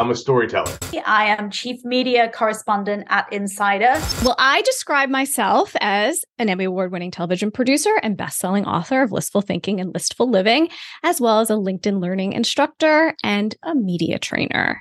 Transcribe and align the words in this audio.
I'm 0.00 0.10
a 0.10 0.14
storyteller. 0.14 0.78
I 1.04 1.26
am 1.26 1.50
chief 1.50 1.84
media 1.84 2.30
correspondent 2.32 3.06
at 3.10 3.30
Insider. 3.30 4.00
Well, 4.24 4.34
I 4.38 4.62
describe 4.62 5.10
myself 5.10 5.76
as 5.78 6.24
an 6.38 6.48
Emmy 6.48 6.64
Award 6.64 6.90
winning 6.90 7.10
television 7.10 7.50
producer 7.50 7.94
and 8.02 8.16
best-selling 8.16 8.64
author 8.64 9.02
of 9.02 9.10
Listful 9.10 9.44
Thinking 9.44 9.78
and 9.78 9.92
Listful 9.92 10.30
Living, 10.30 10.70
as 11.02 11.20
well 11.20 11.40
as 11.40 11.50
a 11.50 11.52
LinkedIn 11.52 12.00
learning 12.00 12.32
instructor 12.32 13.14
and 13.22 13.54
a 13.62 13.74
media 13.74 14.18
trainer. 14.18 14.80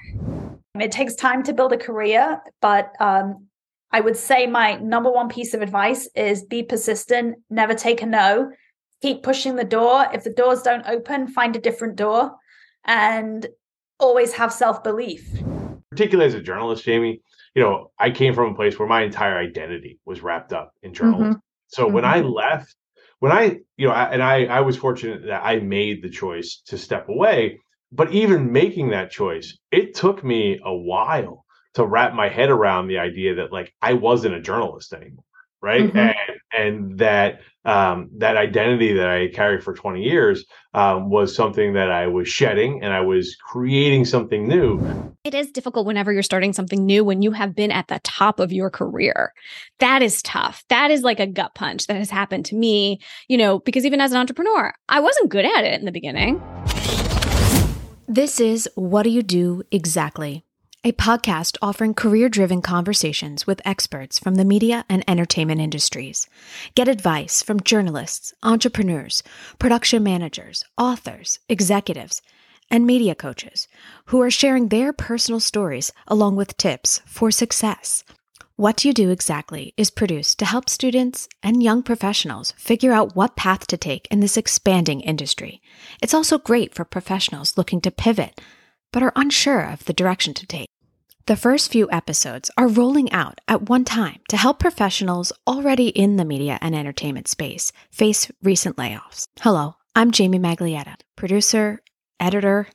It 0.80 0.94
takes 0.94 1.16
time 1.16 1.44
to 1.44 1.54
build 1.54 1.74
a 1.74 1.78
career, 1.78 2.42
but 2.62 2.94
um, 3.02 3.46
I 3.92 4.00
would 4.00 4.16
say 4.16 4.48
my 4.48 4.78
number 4.78 5.12
one 5.12 5.28
piece 5.28 5.54
of 5.54 5.62
advice 5.62 6.08
is 6.16 6.46
be 6.46 6.64
persistent, 6.64 7.36
never 7.50 7.74
take 7.74 8.02
a 8.02 8.06
no, 8.06 8.54
keep 9.02 9.22
pushing 9.24 9.58
the 9.58 9.66
door. 9.66 10.08
If 10.14 10.24
the 10.24 10.30
doors 10.30 10.62
don't 10.62 10.88
open, 10.88 11.28
find 11.28 11.58
a 11.58 11.60
different 11.60 11.98
door 11.98 12.38
and 12.86 13.46
always 14.00 14.34
have 14.34 14.52
self 14.54 14.84
belief. 14.84 15.28
Particularly 15.92 16.28
as 16.28 16.36
a 16.36 16.42
journalist, 16.42 16.84
Jamie, 16.84 17.22
you 17.56 17.62
know, 17.62 17.92
I 17.98 18.12
came 18.12 18.34
from 18.34 18.52
a 18.52 18.56
place 18.56 18.78
where 18.78 18.88
my 18.88 19.04
entire 19.04 19.38
identity 19.38 20.00
was 20.06 20.22
wrapped 20.22 20.54
up 20.54 20.74
in 20.84 20.94
journalism. 20.94 21.34
Mm-hmm. 21.34 21.40
So 21.68 21.86
mm-hmm. 21.86 21.96
when 21.96 22.06
I 22.06 22.22
mm-hmm. 22.22 22.30
left, 22.30 22.76
when 23.20 23.32
I, 23.32 23.60
you 23.78 23.88
know, 23.88 23.94
I, 23.94 24.12
and 24.12 24.24
I, 24.24 24.46
I 24.46 24.62
was 24.62 24.78
fortunate 24.78 25.24
that 25.26 25.44
I 25.44 25.60
made 25.60 26.02
the 26.02 26.10
choice 26.10 26.62
to 26.68 26.78
step 26.78 27.10
away. 27.10 27.60
But 27.92 28.12
even 28.12 28.52
making 28.52 28.92
that 28.92 29.10
choice, 29.10 29.58
it 29.72 29.96
took 29.96 30.24
me 30.24 30.60
a 30.64 30.74
while 30.74 31.44
to 31.74 31.86
wrap 31.86 32.14
my 32.14 32.30
head 32.30 32.50
around 32.50 32.88
the 32.88 33.00
idea 33.00 33.36
that 33.36 33.52
like 33.52 33.74
I 33.82 33.94
wasn't 33.94 34.36
a 34.36 34.42
journalist 34.42 34.94
anymore 34.94 35.24
right 35.62 35.84
mm-hmm. 35.84 35.98
and 35.98 36.39
and 36.52 36.98
that 37.00 37.42
um, 37.66 38.10
that 38.18 38.38
identity 38.38 38.94
that 38.94 39.08
i 39.08 39.28
carried 39.28 39.64
for 39.64 39.74
20 39.74 40.02
years 40.02 40.46
um, 40.74 41.10
was 41.10 41.36
something 41.36 41.74
that 41.74 41.92
i 41.92 42.08
was 42.08 42.28
shedding 42.28 42.82
and 42.84 42.94
i 42.94 43.02
was 43.02 43.36
creating 43.36 44.06
something 44.06 44.48
new. 44.48 44.80
It 45.24 45.34
is 45.36 45.52
difficult 45.52 45.86
whenever 45.86 46.14
you're 46.14 46.24
starting 46.24 46.54
something 46.54 46.86
new 46.86 47.04
when 47.04 47.22
you 47.22 47.32
have 47.32 47.54
been 47.54 47.72
at 47.72 47.88
the 47.90 48.00
top 48.04 48.40
of 48.40 48.54
your 48.54 48.70
career. 48.70 49.34
That 49.80 50.02
is 50.02 50.24
tough. 50.24 50.64
That 50.70 50.92
is 50.92 51.02
like 51.04 51.20
a 51.20 51.28
gut 51.28 51.54
punch 51.56 51.88
that 51.88 51.98
has 51.98 52.10
happened 52.10 52.46
to 52.46 52.56
me 52.56 53.00
you 53.28 53.38
know 53.38 53.60
because 53.60 53.86
even 53.86 54.02
as 54.02 54.12
an 54.12 54.18
entrepreneur 54.18 54.74
i 54.88 55.00
wasn't 55.00 55.30
good 55.30 55.46
at 55.46 55.64
it 55.64 55.80
in 55.80 55.86
the 55.86 55.92
beginning. 55.92 56.42
This 58.08 58.40
is 58.40 58.68
what 58.74 59.04
do 59.04 59.12
you 59.12 59.22
do 59.22 59.62
exactly 59.72 60.44
a 60.82 60.94
podcast 60.94 61.58
offering 61.62 61.94
career 61.94 62.30
driven 62.30 62.62
conversations 62.62 63.46
with 63.46 63.62
experts 63.66 64.18
from 64.18 64.36
the 64.36 64.46
media 64.46 64.86
and 64.88 65.04
entertainment 65.10 65.60
industries. 65.60 66.26
Get 66.74 66.88
advice 66.88 67.44
from 67.44 67.62
journalists, 67.62 68.34
entrepreneurs, 68.44 69.22
production 69.60 70.04
managers, 70.04 70.64
authors, 70.78 71.40
executives, 71.50 72.22
and 72.72 72.86
media 72.86 73.14
coaches 73.14 73.68
who 74.06 74.22
are 74.22 74.32
sharing 74.32 74.70
their 74.70 74.94
personal 74.94 75.42
stories 75.42 75.92
along 76.08 76.38
with 76.38 76.56
tips 76.56 77.02
for 77.06 77.30
success. 77.30 78.06
What 78.56 78.86
You 78.86 78.94
Do 78.94 79.10
Exactly 79.10 79.74
is 79.76 79.90
produced 79.90 80.40
to 80.40 80.46
help 80.46 80.70
students 80.70 81.28
and 81.44 81.62
young 81.62 81.84
professionals 81.84 82.54
figure 82.54 82.94
out 82.94 83.18
what 83.18 83.36
path 83.36 83.68
to 83.68 83.78
take 83.78 84.08
in 84.12 84.22
this 84.22 84.38
expanding 84.38 85.02
industry. 85.02 85.62
It's 86.02 86.14
also 86.14 86.38
great 86.38 86.74
for 86.74 86.86
professionals 86.86 87.58
looking 87.58 87.82
to 87.82 87.92
pivot 87.92 88.40
but 88.92 89.04
are 89.04 89.14
unsure 89.16 89.62
of 89.62 89.86
the 89.86 89.94
direction 89.94 90.34
to 90.34 90.48
take. 90.48 90.70
The 91.26 91.36
first 91.36 91.72
few 91.72 91.88
episodes 91.92 92.50
are 92.58 92.68
rolling 92.68 93.12
out 93.12 93.40
at 93.48 93.70
one 93.70 93.86
time 93.86 94.20
to 94.30 94.38
help 94.38 94.58
professionals 94.60 95.32
already 95.46 95.90
in 95.90 96.16
the 96.16 96.26
media 96.26 96.58
and 96.62 96.76
entertainment 96.76 97.28
space 97.28 97.72
face 97.92 98.32
recent 98.42 98.78
layoffs. 98.78 99.28
Hello, 99.42 99.76
I'm 99.96 100.12
Jamie 100.12 100.40
Maglietta, 100.40 100.96
producer, 101.16 101.82
editor, 102.20 102.68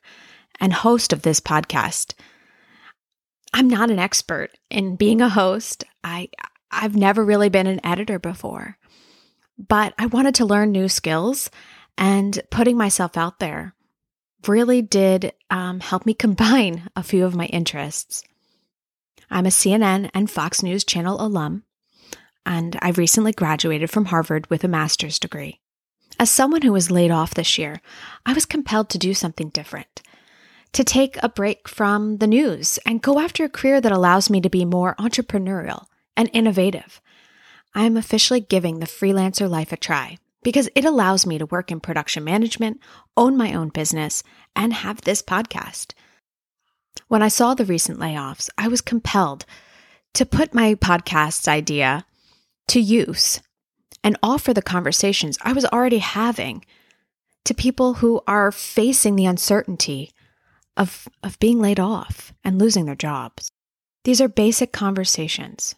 and 0.60 0.72
host 0.72 1.12
of 1.12 1.22
this 1.22 1.40
podcast. 1.40 2.14
I'm 3.52 3.68
not 3.68 3.90
an 3.90 3.98
expert 3.98 4.50
in 4.70 4.96
being 4.96 5.20
a 5.20 5.28
host. 5.28 5.84
I 6.04 6.28
I've 6.70 6.97
never 6.97 7.24
really 7.24 7.48
been 7.48 7.66
an 7.66 7.84
editor 7.84 8.19
before. 8.19 8.78
But 9.56 9.94
I 9.98 10.06
wanted 10.06 10.34
to 10.36 10.44
learn 10.44 10.72
new 10.72 10.88
skills 10.88 11.50
and 11.97 12.41
putting 12.50 12.76
myself 12.76 13.16
out 13.16 13.38
there 13.38 13.74
really 14.49 14.82
did 14.82 15.32
um, 15.50 15.81
help 15.81 16.06
me 16.06 16.15
combine 16.27 16.88
a 16.97 17.03
few 17.03 17.25
of 17.25 17.34
my 17.34 17.47
interests. 17.47 18.25
I'm 19.31 19.47
a 19.47 19.50
CNN 19.50 20.10
and 20.15 20.31
Fox 20.31 20.62
News 20.62 20.84
Channel 20.84 21.21
alum, 21.21 21.65
and 22.47 22.78
I 22.83 22.91
recently 22.91 23.33
graduated 23.33 23.91
from 23.91 24.06
Harvard 24.06 24.49
with 24.50 24.65
a 24.65 24.69
master's 24.69 25.19
degree. 25.19 25.60
As 26.19 26.31
someone 26.31 26.62
who 26.62 26.72
was 26.72 26.91
laid 26.91 27.10
off 27.10 27.34
this 27.34 27.59
year, 27.59 27.81
I 28.25 28.33
was 28.33 28.47
compelled 28.47 28.91
to 28.91 28.99
do 28.99 29.15
something 29.15 29.49
different, 29.49 30.03
to 30.72 30.84
take 30.84 31.21
a 31.22 31.28
break 31.28 31.69
from 31.69 32.19
the 32.19 32.27
news 32.27 32.78
and 32.87 33.03
go 33.03 33.19
after 33.19 33.44
a 33.44 33.49
career 33.49 33.81
that 33.81 33.93
allows 33.93 34.31
me 34.31 34.41
to 34.41 34.50
be 34.50 34.65
more 34.65 34.94
entrepreneurial 34.97 35.87
and 36.16 36.31
innovative. 36.33 37.00
I 37.75 37.84
am 37.84 37.97
officially 37.97 38.41
giving 38.41 38.78
the 38.78 38.87
freelancer 38.87 39.50
life 39.50 39.72
a 39.72 39.77
try 39.77 40.19
because 40.44 40.69
it 40.77 40.84
allows 40.84 41.27
me 41.27 41.38
to 41.38 41.47
work 41.47 41.72
in 41.72 41.81
production 41.81 42.22
management, 42.22 42.78
own 43.16 43.37
my 43.37 43.53
own 43.53 43.71
business, 43.71 44.22
and 44.55 44.72
have 44.72 45.00
this 45.00 45.22
podcast. 45.22 45.93
When 47.09 47.22
I 47.22 47.28
saw 47.28 47.55
the 47.55 47.65
recent 47.65 47.99
layoffs, 47.99 48.49
I 48.56 48.69
was 48.69 48.81
compelled 48.81 49.47
to 50.12 50.25
put 50.25 50.54
my 50.54 50.77
podcast 50.77 51.49
idea 51.49 52.06
to 52.69 52.78
use 52.78 53.41
and 54.04 54.16
offer 54.22 54.54
the 54.54 54.62
conversations 54.62 55.38
I 55.43 55.53
was 55.53 55.65
already 55.65 55.99
having 55.99 56.65
to 57.47 57.54
people 57.54 57.94
who 57.94 58.22
are 58.27 58.53
facing 58.53 59.16
the 59.16 59.27
uncertainty 59.27 60.12
of, 60.77 61.09
of 61.22 61.38
being 61.41 61.59
laid 61.59 61.81
off 61.81 62.33
and 62.44 62.59
losing 62.59 62.84
their 62.87 62.94
jobs. 62.94 63.50
These 64.04 64.21
are 64.21 64.28
basic 64.28 64.72
conversations 64.72 65.75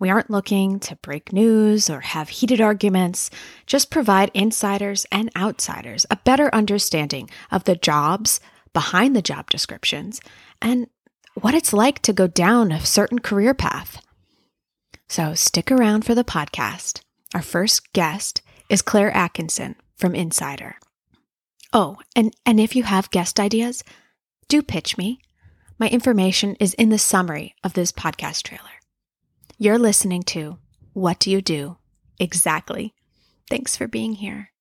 we 0.00 0.08
aren't 0.08 0.30
looking 0.30 0.80
to 0.80 0.96
break 0.96 1.32
news 1.32 1.90
or 1.90 2.00
have 2.00 2.30
heated 2.30 2.60
arguments, 2.60 3.30
just 3.66 3.90
provide 3.90 4.30
insiders 4.32 5.06
and 5.12 5.30
outsiders 5.36 6.06
a 6.10 6.16
better 6.16 6.52
understanding 6.54 7.28
of 7.52 7.64
the 7.64 7.76
jobs 7.76 8.40
behind 8.72 9.14
the 9.14 9.22
job 9.22 9.50
descriptions 9.50 10.20
and 10.62 10.88
what 11.34 11.54
it's 11.54 11.72
like 11.72 12.00
to 12.00 12.12
go 12.14 12.26
down 12.26 12.72
a 12.72 12.80
certain 12.80 13.18
career 13.18 13.52
path. 13.52 14.02
So 15.08 15.34
stick 15.34 15.70
around 15.70 16.04
for 16.04 16.14
the 16.14 16.24
podcast. 16.24 17.02
Our 17.34 17.42
first 17.42 17.92
guest 17.92 18.42
is 18.68 18.82
Claire 18.82 19.14
Atkinson 19.14 19.76
from 19.96 20.14
Insider. 20.14 20.76
Oh, 21.72 21.98
and, 22.16 22.34
and 22.46 22.58
if 22.58 22.74
you 22.74 22.84
have 22.84 23.10
guest 23.10 23.38
ideas, 23.38 23.84
do 24.48 24.62
pitch 24.62 24.96
me. 24.96 25.20
My 25.78 25.88
information 25.88 26.56
is 26.56 26.74
in 26.74 26.88
the 26.88 26.98
summary 26.98 27.54
of 27.62 27.74
this 27.74 27.92
podcast 27.92 28.42
trailer. 28.42 28.79
You're 29.62 29.78
listening 29.78 30.22
to 30.22 30.56
What 30.94 31.18
Do 31.18 31.30
You 31.30 31.42
Do? 31.42 31.76
Exactly. 32.18 32.94
Thanks 33.50 33.76
for 33.76 33.86
being 33.86 34.14
here. 34.14 34.52